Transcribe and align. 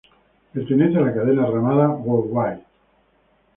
Pertenece 0.51 0.97
a 0.97 1.01
la 1.01 1.13
cadena 1.13 1.45
Ramada 1.45 1.87
Worldwide. 1.91 2.65